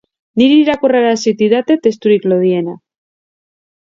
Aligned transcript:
Niri 0.41 0.55
irakurrarazi 0.61 1.33
didate 1.43 1.77
testurik 1.85 2.27
lodiena 2.33 2.77